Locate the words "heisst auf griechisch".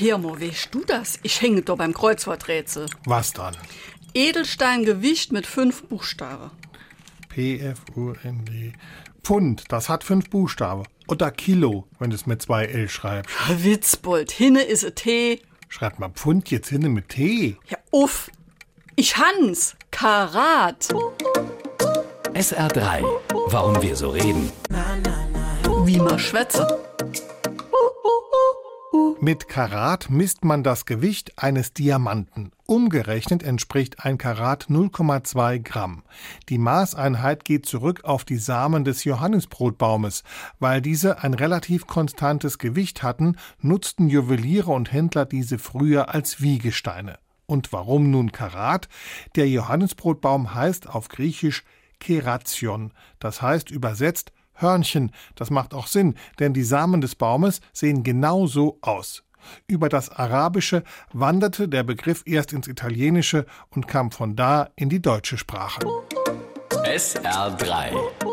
50.54-51.64